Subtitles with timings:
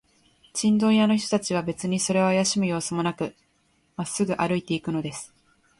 [0.53, 3.35] チンドン屋の人たちは、べつにそれをあやしむようすもなく、
[3.95, 5.31] まっすぐに歩いていくのです。